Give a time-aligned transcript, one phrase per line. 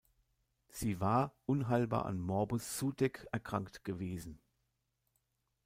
[0.71, 4.41] Sie war unheilbar an Morbus Sudeck erkrankt gewesen.